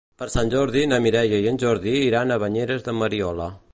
[0.19, 3.53] Per Sant Jordi na Mireia i en Jordi iran a Banyeres de Mariola.